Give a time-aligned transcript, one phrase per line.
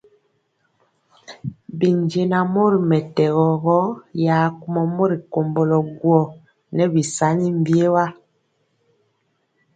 [1.77, 3.77] Binjɛnaŋ mori mɛtɛgɔ gɔ
[4.25, 6.19] ya kumɔ mori komblo guó
[6.75, 8.05] nɛ bisani biewa.